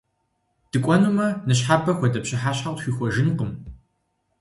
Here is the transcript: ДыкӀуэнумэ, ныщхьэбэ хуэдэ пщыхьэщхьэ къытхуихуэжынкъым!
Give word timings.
ДыкӀуэнумэ, 0.71 1.27
ныщхьэбэ 1.47 1.91
хуэдэ 1.97 2.19
пщыхьэщхьэ 2.23 2.69
къытхуихуэжынкъым! 2.71 3.51